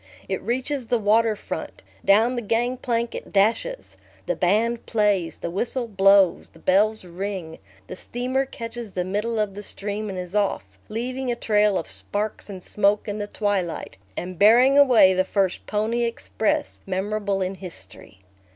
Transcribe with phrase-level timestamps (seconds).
[0.27, 5.51] It reaches the water front; down the gang plank it dashes; the band plays, the
[5.51, 10.33] whistle blows, the bell rings, the steamer catches the middle of the stream and is
[10.33, 15.23] off, leaving a trail of sparks and smoke in the twilight, and bearing away the
[15.23, 18.21] first "Pony Express," memorable in history.